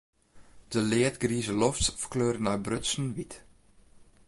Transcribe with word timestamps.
De 0.71 0.79
leadgrize 0.89 1.53
loft 1.61 1.85
ferkleure 2.01 2.39
nei 2.43 2.59
brutsen 2.65 3.05
wyt. 3.15 3.33